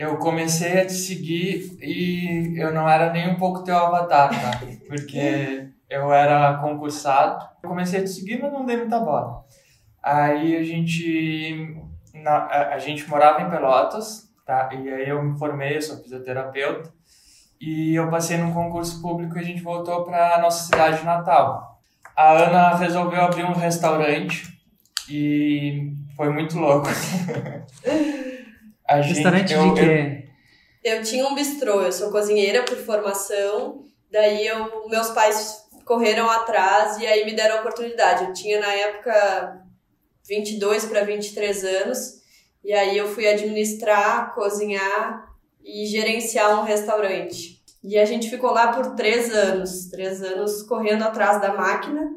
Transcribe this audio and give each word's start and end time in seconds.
eu 0.00 0.16
comecei 0.16 0.80
a 0.80 0.86
te 0.86 0.94
seguir 0.94 1.76
e 1.82 2.54
eu 2.58 2.72
não 2.72 2.88
era 2.88 3.12
nem 3.12 3.28
um 3.28 3.36
pouco 3.36 3.62
teu 3.62 3.76
avatar, 3.76 4.30
tá? 4.30 4.58
Porque 4.88 5.68
eu 5.90 6.10
era 6.10 6.56
concursado. 6.56 7.46
Eu 7.62 7.68
comecei 7.68 8.00
a 8.00 8.02
te 8.02 8.08
seguir, 8.08 8.40
mas 8.40 8.50
não 8.50 8.64
dei 8.64 8.78
muita 8.78 8.98
bola. 8.98 9.44
Aí 10.02 10.56
a 10.56 10.62
gente, 10.62 11.76
na, 12.14 12.32
a, 12.32 12.74
a 12.76 12.78
gente 12.78 13.06
morava 13.10 13.42
em 13.42 13.50
Pelotas, 13.50 14.26
tá? 14.46 14.70
E 14.72 14.88
aí 14.88 15.06
eu 15.06 15.22
me 15.22 15.38
formei, 15.38 15.76
eu 15.76 15.82
sou 15.82 15.98
fisioterapeuta. 15.98 16.90
E 17.60 17.94
eu 17.94 18.08
passei 18.08 18.38
num 18.38 18.54
concurso 18.54 19.02
público 19.02 19.36
e 19.36 19.40
a 19.40 19.44
gente 19.44 19.60
voltou 19.60 20.02
para 20.04 20.40
nossa 20.40 20.64
cidade 20.64 21.04
natal. 21.04 21.78
A 22.16 22.32
Ana 22.32 22.74
resolveu 22.74 23.20
abrir 23.20 23.44
um 23.44 23.52
restaurante 23.52 24.48
e 25.10 25.92
foi 26.16 26.30
muito 26.30 26.58
louco. 26.58 26.88
A 28.90 28.96
Restaurante 28.96 29.50
gente, 29.50 29.54
eu, 29.54 29.72
de 29.72 29.80
quê? 29.80 30.24
Eu, 30.82 30.96
eu 30.96 31.02
tinha 31.04 31.24
um 31.24 31.32
bistrô, 31.32 31.80
eu 31.80 31.92
sou 31.92 32.10
cozinheira 32.10 32.64
por 32.64 32.76
formação, 32.76 33.84
daí 34.10 34.44
eu, 34.44 34.88
meus 34.88 35.10
pais 35.10 35.64
correram 35.84 36.28
atrás 36.28 36.98
e 36.98 37.06
aí 37.06 37.24
me 37.24 37.32
deram 37.32 37.58
a 37.58 37.60
oportunidade. 37.60 38.24
Eu 38.24 38.32
tinha 38.32 38.58
na 38.58 38.72
época 38.72 39.62
22 40.26 40.86
para 40.86 41.04
23 41.04 41.64
anos 41.64 42.20
e 42.64 42.72
aí 42.72 42.98
eu 42.98 43.06
fui 43.06 43.28
administrar, 43.28 44.34
cozinhar 44.34 45.24
e 45.64 45.86
gerenciar 45.86 46.58
um 46.58 46.64
restaurante. 46.64 47.62
E 47.84 47.96
a 47.96 48.04
gente 48.04 48.28
ficou 48.28 48.50
lá 48.50 48.72
por 48.72 48.96
três 48.96 49.32
anos, 49.32 49.86
três 49.86 50.20
anos 50.20 50.64
correndo 50.64 51.04
atrás 51.04 51.40
da 51.40 51.54
máquina, 51.54 52.10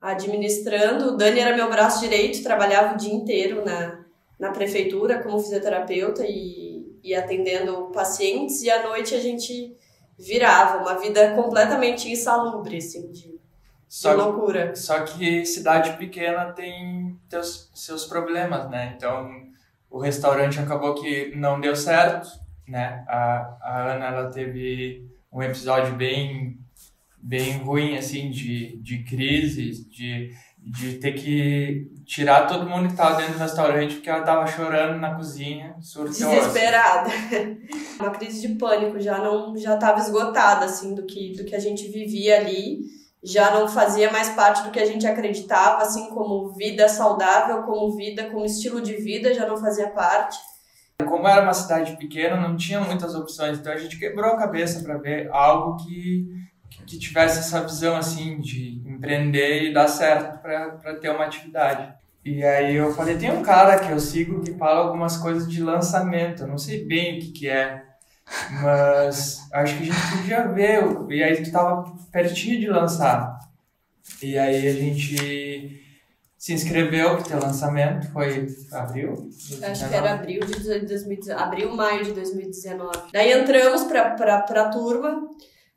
administrando. 0.00 1.08
O 1.08 1.16
Dani 1.16 1.40
era 1.40 1.56
meu 1.56 1.68
braço 1.68 1.98
direito, 1.98 2.44
trabalhava 2.44 2.94
o 2.94 2.96
dia 2.96 3.12
inteiro 3.12 3.64
na, 3.64 4.01
na 4.42 4.50
prefeitura 4.50 5.22
como 5.22 5.38
fisioterapeuta 5.38 6.26
e, 6.26 6.98
e 7.00 7.14
atendendo 7.14 7.92
pacientes, 7.92 8.60
e 8.60 8.68
à 8.68 8.82
noite 8.82 9.14
a 9.14 9.20
gente 9.20 9.76
virava, 10.18 10.82
uma 10.82 10.98
vida 10.98 11.32
completamente 11.36 12.10
insalubre, 12.10 12.78
assim, 12.78 13.12
de, 13.12 13.38
só 13.88 14.10
de 14.10 14.16
loucura. 14.20 14.70
Que, 14.70 14.78
só 14.80 14.98
que 15.04 15.46
cidade 15.46 15.96
pequena 15.96 16.46
tem 16.46 17.16
teus, 17.28 17.70
seus 17.72 18.04
problemas, 18.04 18.68
né? 18.68 18.94
Então, 18.96 19.30
o 19.88 20.00
restaurante 20.00 20.58
acabou 20.58 20.96
que 20.96 21.36
não 21.36 21.60
deu 21.60 21.76
certo, 21.76 22.28
né? 22.66 23.04
A, 23.06 23.56
a 23.62 23.92
Ana, 23.94 24.06
ela 24.06 24.28
teve 24.28 25.08
um 25.32 25.40
episódio 25.40 25.94
bem, 25.94 26.58
bem 27.16 27.58
ruim, 27.58 27.96
assim, 27.96 28.28
de, 28.28 28.76
de 28.78 29.04
crise, 29.04 29.88
de 29.88 30.34
de 30.64 30.94
ter 30.94 31.12
que 31.12 31.90
tirar 32.06 32.46
todo 32.46 32.68
mundo 32.68 32.86
que 32.86 32.92
estava 32.92 33.16
dentro 33.16 33.34
do 33.34 33.38
restaurante 33.38 33.94
porque 33.94 34.08
ela 34.08 34.20
estava 34.20 34.46
chorando 34.46 35.00
na 35.00 35.14
cozinha, 35.14 35.74
surteosa. 35.80 36.36
Desesperada. 36.36 37.10
Uma 37.98 38.10
crise 38.10 38.46
de 38.46 38.54
pânico, 38.54 39.00
já 39.00 39.18
não 39.18 39.56
já 39.56 39.74
estava 39.74 39.98
esgotada 39.98 40.64
assim 40.64 40.94
do 40.94 41.04
que 41.04 41.32
do 41.36 41.44
que 41.44 41.54
a 41.54 41.58
gente 41.58 41.88
vivia 41.88 42.38
ali, 42.38 42.80
já 43.22 43.50
não 43.50 43.66
fazia 43.66 44.10
mais 44.12 44.30
parte 44.30 44.62
do 44.62 44.70
que 44.70 44.78
a 44.78 44.86
gente 44.86 45.06
acreditava, 45.06 45.82
assim 45.82 46.08
como 46.10 46.52
vida 46.52 46.88
saudável, 46.88 47.62
como 47.62 47.96
vida, 47.96 48.30
como 48.30 48.44
estilo 48.44 48.80
de 48.80 48.94
vida, 48.96 49.34
já 49.34 49.46
não 49.46 49.56
fazia 49.56 49.88
parte. 49.90 50.38
Como 51.04 51.26
era 51.26 51.42
uma 51.42 51.54
cidade 51.54 51.96
pequena, 51.96 52.36
não 52.36 52.56
tinha 52.56 52.80
muitas 52.80 53.14
opções, 53.14 53.58
então 53.58 53.72
a 53.72 53.76
gente 53.76 53.98
quebrou 53.98 54.32
a 54.32 54.36
cabeça 54.36 54.82
para 54.84 54.98
ver 54.98 55.28
algo 55.32 55.76
que 55.84 56.26
que 56.86 56.98
tivesse 56.98 57.38
essa 57.40 57.62
visão 57.62 57.96
assim 57.96 58.40
de 58.40 58.82
empreender 58.86 59.64
e 59.64 59.72
dar 59.72 59.88
certo 59.88 60.40
para 60.40 60.94
ter 61.00 61.10
uma 61.10 61.24
atividade. 61.24 61.92
E 62.24 62.44
aí 62.44 62.76
eu 62.76 62.94
falei, 62.94 63.16
tem 63.16 63.32
um 63.32 63.42
cara 63.42 63.78
que 63.80 63.90
eu 63.90 63.98
sigo 63.98 64.42
que 64.42 64.54
fala 64.54 64.80
algumas 64.80 65.16
coisas 65.16 65.50
de 65.50 65.62
lançamento, 65.62 66.42
eu 66.42 66.46
não 66.46 66.58
sei 66.58 66.84
bem 66.84 67.18
o 67.18 67.20
que 67.20 67.32
que 67.32 67.48
é, 67.48 67.82
mas 68.62 69.40
acho 69.52 69.76
que 69.76 69.82
a 69.82 69.86
gente 69.86 70.16
podia 70.16 70.46
ver, 70.48 70.84
e 71.10 71.22
aí 71.22 71.42
tu 71.42 71.50
tava 71.50 71.92
pertinho 72.12 72.60
de 72.60 72.68
lançar. 72.68 73.38
E 74.22 74.38
aí 74.38 74.68
a 74.68 74.72
gente 74.72 75.82
se 76.38 76.52
inscreveu 76.52 77.16
para 77.16 77.24
ter 77.24 77.34
lançamento, 77.36 78.12
foi 78.12 78.46
abril? 78.72 79.28
Acho 79.62 79.88
que 79.88 79.94
era 79.94 80.14
abril 80.14 80.40
de 80.44 80.60
2019, 80.60 81.40
abril, 81.40 81.74
maio 81.74 82.04
de 82.04 82.12
2019. 82.12 83.12
Daí 83.12 83.32
entramos 83.32 83.84
para 83.84 84.38
a 84.38 84.68
turma, 84.68 85.22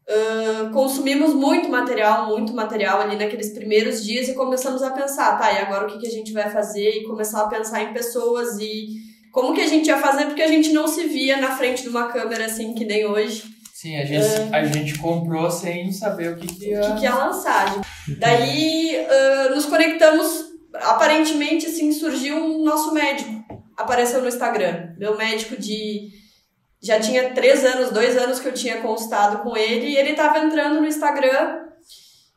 Uh, 0.07 0.69
consumimos 0.71 1.33
muito 1.33 1.67
material, 1.67 2.27
muito 2.27 2.53
material 2.53 3.01
ali 3.01 3.15
naqueles 3.15 3.49
primeiros 3.49 4.03
dias 4.03 4.29
e 4.29 4.35
começamos 4.35 4.83
a 4.83 4.91
pensar, 4.91 5.35
tá, 5.35 5.51
e 5.51 5.57
agora 5.57 5.85
o 5.85 5.87
que, 5.87 5.97
que 5.97 6.07
a 6.07 6.11
gente 6.11 6.31
vai 6.31 6.47
fazer? 6.51 6.89
E 6.91 7.03
começar 7.05 7.41
a 7.41 7.47
pensar 7.47 7.81
em 7.81 7.91
pessoas 7.91 8.59
e 8.59 8.89
como 9.31 9.51
que 9.53 9.61
a 9.61 9.67
gente 9.67 9.87
ia 9.87 9.97
fazer, 9.97 10.25
porque 10.25 10.43
a 10.43 10.47
gente 10.47 10.71
não 10.71 10.87
se 10.87 11.07
via 11.07 11.37
na 11.37 11.57
frente 11.57 11.81
de 11.81 11.89
uma 11.89 12.07
câmera 12.07 12.45
assim, 12.45 12.75
que 12.75 12.85
nem 12.85 13.03
hoje. 13.05 13.45
Sim, 13.73 13.97
a 13.97 14.05
gente, 14.05 14.23
uh, 14.23 14.53
a 14.53 14.63
gente 14.63 14.97
comprou 14.99 15.49
sem 15.49 15.91
saber 15.91 16.33
o 16.33 16.35
que, 16.37 16.47
que 16.47 16.69
ia... 16.69 16.81
O 16.81 16.85
que, 16.85 16.99
que 16.99 17.03
ia 17.05 17.15
lançar. 17.15 17.81
Daí 18.19 18.95
uh, 18.95 19.55
nos 19.55 19.65
conectamos, 19.65 20.45
aparentemente 20.75 21.65
assim, 21.65 21.91
surgiu 21.91 22.37
um 22.37 22.63
nosso 22.63 22.93
médico, 22.93 23.43
apareceu 23.75 24.21
no 24.21 24.27
Instagram, 24.27 24.93
meu 24.99 25.17
médico 25.17 25.59
de 25.59 26.09
já 26.85 26.99
tinha 26.99 27.33
três 27.33 27.65
anos, 27.65 27.89
dois 27.89 28.15
anos 28.15 28.39
que 28.39 28.47
eu 28.47 28.53
tinha 28.53 28.79
constado 28.79 29.39
com 29.39 29.57
ele, 29.57 29.87
e 29.87 29.97
ele 29.97 30.11
estava 30.11 30.37
entrando 30.37 30.79
no 30.79 30.87
Instagram. 30.87 31.65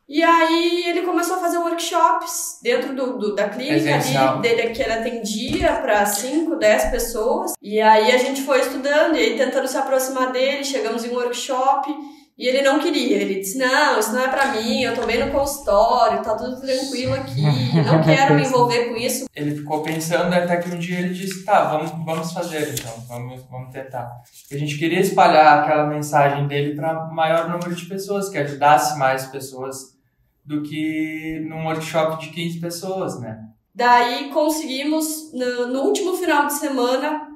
E 0.07 0.23
aí 0.23 0.85
ele 0.87 1.03
começou 1.03 1.35
a 1.35 1.39
fazer 1.39 1.59
workshops 1.59 2.57
dentro 2.63 2.95
do, 2.95 3.19
do 3.19 3.35
da 3.35 3.47
clínica 3.47 3.93
ali, 3.93 4.41
dele 4.41 4.73
que 4.73 4.81
ele 4.81 4.91
atendia 4.91 5.73
para 5.73 6.03
5, 6.03 6.55
10 6.55 6.85
pessoas. 6.85 7.53
E 7.61 7.79
aí 7.79 8.11
a 8.11 8.17
gente 8.17 8.41
foi 8.41 8.59
estudando 8.59 9.15
e 9.15 9.19
aí 9.19 9.37
tentando 9.37 9.67
se 9.67 9.77
aproximar 9.77 10.31
dele, 10.31 10.63
chegamos 10.63 11.05
em 11.05 11.11
um 11.11 11.13
workshop. 11.13 11.93
E 12.39 12.47
ele 12.47 12.61
não 12.61 12.79
queria, 12.79 13.17
ele 13.17 13.41
disse: 13.41 13.57
Não, 13.57 13.99
isso 13.99 14.13
não 14.13 14.23
é 14.23 14.29
para 14.29 14.53
mim, 14.53 14.81
eu 14.81 14.95
tô 14.95 15.05
bem 15.05 15.19
no 15.19 15.29
consultório, 15.29 16.23
tá 16.23 16.35
tudo 16.37 16.61
tranquilo 16.61 17.13
aqui, 17.13 17.41
não 17.85 17.99
quero 18.01 18.33
me 18.33 18.45
envolver 18.45 18.85
com 18.85 18.95
isso. 18.95 19.25
Ele 19.35 19.53
ficou 19.53 19.83
pensando 19.83 20.33
até 20.33 20.55
que 20.55 20.73
um 20.73 20.79
dia 20.79 20.99
ele 20.99 21.13
disse: 21.13 21.43
Tá, 21.43 21.65
vamos, 21.65 21.91
vamos 22.05 22.31
fazer 22.31 22.73
então, 22.73 22.93
vamos, 23.09 23.43
vamos 23.51 23.73
tentar. 23.73 24.09
A 24.49 24.57
gente 24.57 24.77
queria 24.77 25.01
espalhar 25.01 25.59
aquela 25.59 25.85
mensagem 25.87 26.47
dele 26.47 26.75
para 26.75 27.07
maior 27.07 27.49
número 27.49 27.75
de 27.75 27.85
pessoas, 27.87 28.29
que 28.29 28.37
ajudasse 28.37 28.97
mais 28.97 29.25
pessoas 29.25 29.97
do 30.45 30.61
que 30.61 31.45
num 31.45 31.65
workshop 31.65 32.23
de 32.23 32.31
15 32.31 32.59
pessoas, 32.61 33.19
né? 33.19 33.37
Daí 33.75 34.29
conseguimos, 34.29 35.33
no, 35.33 35.67
no 35.67 35.81
último 35.81 36.15
final 36.15 36.47
de 36.47 36.53
semana, 36.53 37.28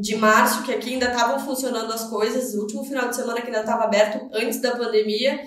de 0.00 0.16
março, 0.16 0.62
que 0.64 0.72
aqui 0.72 0.94
ainda 0.94 1.06
estavam 1.06 1.38
funcionando 1.38 1.92
as 1.92 2.04
coisas, 2.04 2.54
o 2.54 2.60
último 2.60 2.84
final 2.84 3.08
de 3.08 3.16
semana 3.16 3.40
que 3.40 3.46
ainda 3.46 3.60
estava 3.60 3.84
aberto 3.84 4.28
antes 4.32 4.60
da 4.60 4.76
pandemia, 4.76 5.40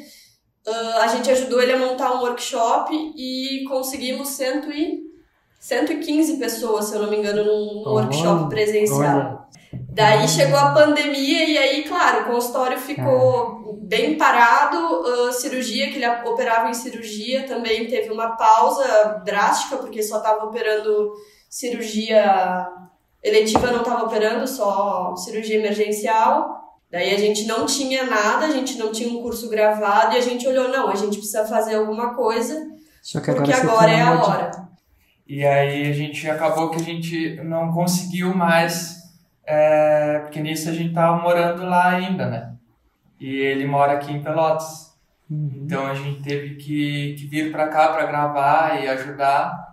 uh, 0.67 0.99
a 1.01 1.07
gente 1.07 1.29
ajudou 1.29 1.61
ele 1.61 1.73
a 1.73 1.77
montar 1.77 2.13
um 2.15 2.21
workshop 2.21 2.93
e 3.15 3.63
conseguimos 3.67 4.29
cento 4.29 4.71
e, 4.71 5.11
115 5.59 6.37
pessoas, 6.37 6.85
se 6.85 6.95
eu 6.95 7.03
não 7.03 7.11
me 7.11 7.17
engano, 7.17 7.45
num, 7.45 7.83
num 7.83 7.91
workshop 7.91 8.49
presencial. 8.49 9.47
Daí 9.93 10.27
chegou 10.27 10.57
a 10.57 10.71
pandemia 10.71 11.47
e 11.47 11.57
aí, 11.57 11.83
claro, 11.83 12.23
o 12.23 12.33
consultório 12.33 12.79
ficou 12.79 13.79
bem 13.83 14.17
parado, 14.17 14.77
uh, 14.77 15.33
cirurgia, 15.33 15.91
que 15.91 15.97
ele 15.97 16.07
operava 16.25 16.69
em 16.69 16.73
cirurgia, 16.73 17.45
também 17.45 17.87
teve 17.87 18.09
uma 18.09 18.35
pausa 18.37 19.21
drástica, 19.23 19.77
porque 19.77 20.01
só 20.01 20.17
estava 20.17 20.45
operando 20.45 21.11
cirurgia 21.47 22.67
eletiva 23.23 23.71
não 23.71 23.81
estava 23.81 24.03
operando, 24.05 24.47
só 24.47 25.15
cirurgia 25.15 25.57
emergencial. 25.57 26.61
Daí 26.89 27.15
a 27.15 27.17
gente 27.17 27.45
não 27.45 27.65
tinha 27.65 28.05
nada, 28.05 28.47
a 28.47 28.51
gente 28.51 28.77
não 28.77 28.91
tinha 28.91 29.09
um 29.09 29.21
curso 29.21 29.49
gravado 29.49 30.13
e 30.13 30.17
a 30.17 30.21
gente 30.21 30.45
olhou, 30.45 30.67
não, 30.67 30.89
a 30.89 30.95
gente 30.95 31.17
precisa 31.17 31.45
fazer 31.45 31.75
alguma 31.75 32.13
coisa, 32.13 32.67
agora 33.15 33.35
porque 33.35 33.53
agora 33.53 33.91
é 33.91 34.01
a 34.01 34.21
hora. 34.21 34.51
E 35.25 35.45
aí 35.45 35.89
a 35.89 35.93
gente 35.93 36.29
acabou 36.29 36.69
que 36.69 36.75
a 36.75 36.83
gente 36.83 37.35
não 37.43 37.71
conseguiu 37.71 38.35
mais, 38.35 38.97
é, 39.45 40.19
porque 40.19 40.41
nisso 40.41 40.67
a 40.67 40.73
gente 40.73 40.93
tava 40.93 41.21
morando 41.21 41.65
lá 41.65 41.91
ainda, 41.91 42.25
né? 42.25 42.53
E 43.17 43.37
ele 43.37 43.65
mora 43.65 43.93
aqui 43.93 44.11
em 44.11 44.21
Pelotas. 44.21 44.91
Uhum. 45.29 45.61
Então 45.63 45.87
a 45.87 45.93
gente 45.93 46.21
teve 46.21 46.55
que, 46.55 47.15
que 47.17 47.25
vir 47.27 47.49
para 47.49 47.69
cá 47.69 47.87
para 47.93 48.05
gravar 48.05 48.83
e 48.83 48.89
ajudar. 48.89 49.70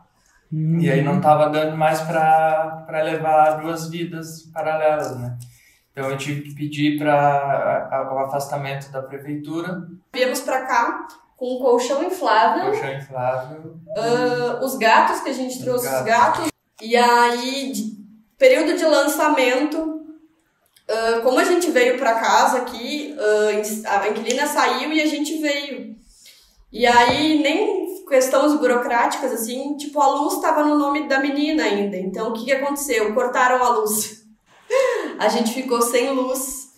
Uhum. 0.53 0.81
E 0.81 0.91
aí 0.91 1.03
não 1.03 1.19
estava 1.19 1.51
dando 1.51 1.77
mais 1.77 2.01
para 2.01 3.03
levar 3.03 3.61
duas 3.61 3.89
vidas 3.91 4.43
paralelas, 4.53 5.19
né? 5.19 5.37
Então 5.93 6.11
eu 6.11 6.17
tive 6.17 6.43
que 6.43 6.55
pedir 6.55 6.99
para 6.99 8.11
o 8.15 8.19
afastamento 8.21 8.91
da 8.91 9.03
prefeitura. 9.03 9.83
Viemos 10.13 10.41
para 10.41 10.65
cá 10.65 11.09
com 11.37 11.57
um 11.57 11.59
colchão 11.59 12.03
inflável. 12.03 12.71
Colchão 12.71 12.93
inflável. 12.93 13.81
Uh, 13.89 14.65
os 14.65 14.77
gatos 14.77 15.21
que 15.21 15.31
a 15.31 15.33
gente 15.33 15.61
trouxe, 15.63 15.87
os 15.87 15.93
gatos. 15.93 16.45
os 16.45 16.45
gatos. 16.45 16.53
E 16.81 16.97
aí, 16.97 17.73
de, 17.73 17.99
período 18.39 18.77
de 18.77 18.85
lançamento, 18.85 19.77
uh, 19.79 21.23
como 21.23 21.41
a 21.41 21.45
gente 21.45 21.71
veio 21.71 21.99
para 21.99 22.15
casa 22.15 22.59
aqui, 22.59 23.17
uh, 23.19 23.89
a 23.89 24.09
inquilina 24.09 24.47
saiu 24.47 24.93
e 24.93 25.03
a 25.03 25.07
gente 25.07 25.39
veio. 25.39 25.97
E 26.73 26.87
aí 26.87 27.41
nem 27.43 27.88
questões 28.09 28.55
burocráticas, 28.55 29.33
assim, 29.33 29.77
tipo, 29.77 30.01
a 30.01 30.09
luz 30.09 30.35
estava 30.35 30.65
no 30.65 30.77
nome 30.77 31.09
da 31.09 31.21
menina 31.21 31.65
ainda. 31.65 31.97
Então, 31.97 32.31
o 32.31 32.33
que, 32.33 32.47
que 32.47 32.53
aconteceu? 32.53 33.15
Cortaram 33.15 33.63
a 33.63 33.69
luz. 33.71 34.25
A 35.19 35.29
gente 35.29 35.53
ficou 35.53 35.83
sem 35.83 36.11
luz 36.11 36.69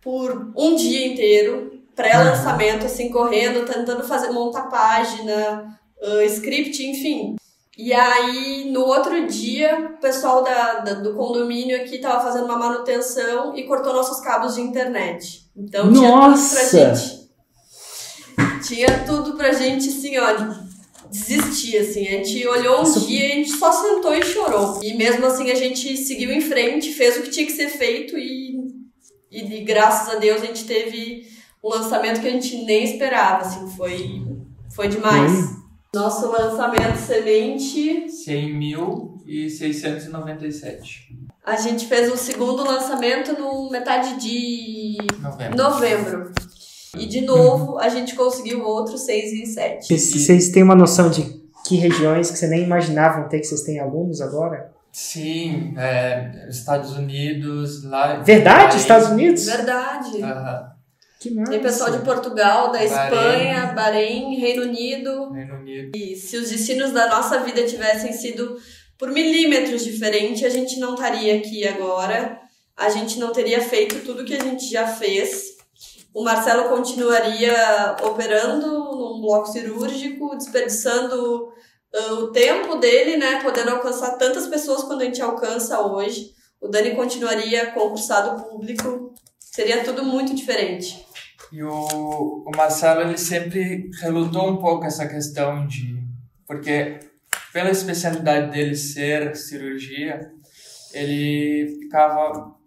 por 0.00 0.52
um 0.56 0.74
dia 0.74 1.06
inteiro, 1.06 1.82
pré-lançamento, 1.94 2.86
assim, 2.86 3.10
correndo, 3.10 3.66
tentando 3.66 4.02
fazer, 4.04 4.30
montar 4.30 4.62
página, 4.62 5.78
uh, 6.02 6.22
script, 6.22 6.84
enfim. 6.84 7.36
E 7.76 7.92
aí, 7.92 8.70
no 8.72 8.80
outro 8.80 9.26
dia, 9.28 9.94
o 9.96 10.00
pessoal 10.00 10.42
da, 10.42 10.80
da, 10.80 10.94
do 10.94 11.14
condomínio 11.14 11.76
aqui 11.80 11.98
tava 11.98 12.20
fazendo 12.20 12.46
uma 12.46 12.58
manutenção 12.58 13.56
e 13.56 13.62
cortou 13.64 13.92
nossos 13.92 14.20
cabos 14.20 14.56
de 14.56 14.60
internet. 14.60 15.48
Então 15.56 15.86
Nossa! 15.86 16.00
tinha 16.00 16.10
tudo 16.10 16.50
pra 16.50 16.94
gente. 16.94 17.27
Tinha 18.68 19.04
tudo 19.06 19.34
pra 19.36 19.52
gente, 19.52 19.88
assim, 19.88 20.18
ó, 20.18 20.34
desistir, 21.10 21.78
assim. 21.78 22.06
A 22.06 22.10
gente 22.10 22.46
olhou 22.46 22.80
um 22.80 22.82
Isso- 22.82 23.06
dia 23.06 23.26
e 23.28 23.32
a 23.32 23.34
gente 23.36 23.50
só 23.52 23.72
sentou 23.72 24.14
e 24.14 24.22
chorou. 24.22 24.78
E 24.82 24.92
mesmo 24.94 25.24
assim 25.26 25.50
a 25.50 25.54
gente 25.54 25.96
seguiu 25.96 26.30
em 26.30 26.40
frente, 26.42 26.92
fez 26.92 27.16
o 27.16 27.22
que 27.22 27.30
tinha 27.30 27.46
que 27.46 27.52
ser 27.52 27.68
feito 27.70 28.18
e, 28.18 28.58
e, 29.30 29.60
e 29.60 29.64
graças 29.64 30.14
a 30.14 30.18
Deus 30.18 30.42
a 30.42 30.46
gente 30.46 30.64
teve 30.64 31.26
um 31.64 31.70
lançamento 31.70 32.20
que 32.20 32.28
a 32.28 32.30
gente 32.30 32.56
nem 32.64 32.84
esperava, 32.84 33.42
assim. 33.42 33.66
Foi, 33.76 34.22
foi 34.74 34.88
demais. 34.88 35.56
Nosso 35.94 36.30
lançamento 36.30 36.98
semente 36.98 38.06
100.697. 38.26 41.08
A 41.44 41.56
gente 41.56 41.86
fez 41.86 42.12
o 42.12 42.16
segundo 42.16 42.62
lançamento 42.62 43.32
no 43.32 43.70
metade 43.70 44.20
de 44.20 44.98
Novembro. 45.22 45.56
novembro. 45.56 46.32
E 46.96 47.06
de 47.06 47.20
novo, 47.20 47.78
a 47.78 47.88
gente 47.88 48.14
conseguiu 48.14 48.64
outro 48.64 48.96
6 48.96 49.32
e 49.32 49.46
7. 49.46 49.96
Vocês- 49.98 50.48
têm 50.50 50.62
uma 50.62 50.74
noção 50.74 51.10
de 51.10 51.22
que 51.66 51.76
regiões 51.76 52.30
que 52.30 52.38
você 52.38 52.46
nem 52.46 52.62
imaginavam 52.62 53.28
ter, 53.28 53.40
que 53.40 53.46
vocês 53.46 53.62
têm 53.62 53.78
alunos 53.78 54.20
agora? 54.20 54.72
Sim, 54.90 55.74
é, 55.76 56.46
Estados 56.48 56.96
Unidos, 56.96 57.84
lá. 57.84 58.16
Verdade? 58.20 58.64
Bahia. 58.68 58.76
Estados 58.80 59.08
Unidos? 59.10 59.44
Verdade. 59.44 60.22
Aham, 60.22 60.70
Que 61.20 61.30
massa. 61.34 61.50
Tem 61.50 61.60
pessoal 61.60 61.90
de 61.90 61.98
Portugal, 61.98 62.72
da 62.72 62.78
Bahrein. 62.78 62.86
Espanha, 62.86 63.66
Bahrein, 63.74 64.34
Reino 64.40 64.62
Unido. 64.62 65.30
Reino 65.32 65.54
Unido. 65.56 65.90
E 65.94 66.16
se 66.16 66.36
os 66.36 66.48
destinos 66.50 66.92
da 66.92 67.06
nossa 67.08 67.40
vida 67.40 67.64
tivessem 67.64 68.12
sido 68.12 68.56
por 68.98 69.10
milímetros 69.10 69.84
diferentes, 69.84 70.42
a 70.44 70.48
gente 70.48 70.80
não 70.80 70.94
estaria 70.94 71.36
aqui 71.36 71.66
agora. 71.68 72.38
A 72.76 72.88
gente 72.88 73.18
não 73.18 73.30
teria 73.32 73.60
feito 73.60 74.04
tudo 74.06 74.24
que 74.24 74.34
a 74.34 74.42
gente 74.42 74.70
já 74.70 74.86
fez. 74.86 75.47
O 76.18 76.24
Marcelo 76.24 76.68
continuaria 76.68 77.94
operando 78.02 78.66
num 78.66 79.20
bloco 79.20 79.46
cirúrgico, 79.46 80.36
desperdiçando 80.36 81.52
ah, 81.94 82.14
o 82.14 82.32
tempo 82.32 82.74
dele, 82.74 83.16
né? 83.16 83.40
Podendo 83.40 83.70
alcançar 83.70 84.16
tantas 84.16 84.48
pessoas 84.48 84.82
quanto 84.82 85.02
a 85.02 85.04
gente 85.04 85.22
alcança 85.22 85.80
hoje. 85.80 86.32
O 86.60 86.66
Dani 86.66 86.96
continuaria 86.96 87.70
concursado 87.70 88.42
público. 88.42 89.14
Seria 89.38 89.84
tudo 89.84 90.02
muito 90.02 90.34
diferente. 90.34 91.06
E 91.52 91.62
o, 91.62 91.70
o 92.44 92.50
Marcelo, 92.56 93.02
ele 93.02 93.16
sempre 93.16 93.88
relutou 94.00 94.50
um 94.50 94.56
pouco 94.56 94.86
essa 94.86 95.06
questão 95.06 95.68
de... 95.68 96.02
Porque 96.48 96.98
pela 97.52 97.70
especialidade 97.70 98.50
dele 98.50 98.74
ser 98.74 99.36
cirurgia, 99.36 100.32
ele 100.92 101.78
ficava... 101.80 102.57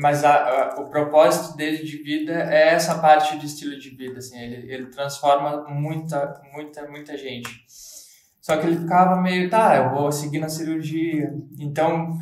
Mas 0.00 0.24
a, 0.24 0.34
a- 0.34 0.80
o 0.80 0.88
propósito 0.88 1.56
dele 1.56 1.82
de 1.82 1.96
vida 2.02 2.32
é 2.32 2.74
essa 2.74 2.98
parte 2.98 3.36
de 3.38 3.46
estilo 3.46 3.78
de 3.78 3.90
vida, 3.90 4.18
assim. 4.18 4.38
Ele, 4.38 4.72
ele 4.72 4.86
transforma 4.86 5.64
muita, 5.68 6.40
muita, 6.52 6.86
muita 6.88 7.16
gente. 7.16 7.48
Só 8.40 8.56
que 8.56 8.66
ele 8.66 8.78
ficava 8.78 9.20
meio, 9.20 9.50
tá, 9.50 9.76
eu 9.76 9.90
vou 9.90 10.10
seguir 10.12 10.38
na 10.38 10.48
cirurgia. 10.48 11.32
Então, 11.58 12.16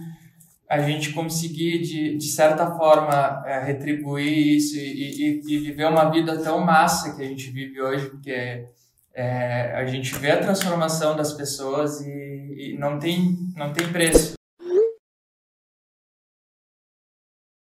a 0.68 0.80
gente 0.80 1.12
conseguir, 1.12 1.80
de, 1.82 2.16
de 2.16 2.28
certa 2.28 2.74
forma, 2.74 3.44
é, 3.46 3.60
retribuir 3.64 4.56
isso 4.56 4.76
e, 4.76 4.80
e, 4.80 5.54
e 5.54 5.58
viver 5.60 5.86
uma 5.86 6.10
vida 6.10 6.42
tão 6.42 6.58
massa 6.60 7.14
que 7.14 7.22
a 7.22 7.26
gente 7.28 7.50
vive 7.50 7.80
hoje, 7.80 8.08
porque 8.10 8.64
é, 9.14 9.72
a 9.76 9.86
gente 9.86 10.14
vê 10.16 10.32
a 10.32 10.40
transformação 10.40 11.14
das 11.16 11.32
pessoas 11.32 12.00
e, 12.00 12.72
e 12.72 12.78
não, 12.78 12.98
tem, 12.98 13.36
não 13.54 13.72
tem 13.72 13.86
preço. 13.92 14.34